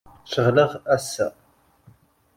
Ceɣleɣ 0.31 0.71
ass-a. 0.95 1.27